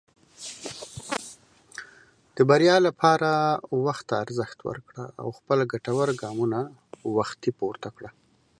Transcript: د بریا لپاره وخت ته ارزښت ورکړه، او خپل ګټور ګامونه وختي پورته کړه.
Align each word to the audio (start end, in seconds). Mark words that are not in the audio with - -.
د 2.35 2.37
بریا 2.49 2.77
لپاره 2.87 3.29
وخت 3.85 4.03
ته 4.09 4.15
ارزښت 4.23 4.59
ورکړه، 4.69 5.03
او 5.21 5.27
خپل 5.37 5.59
ګټور 5.71 6.09
ګامونه 6.21 6.59
وختي 7.17 7.51
پورته 7.59 7.89
کړه. 7.95 8.09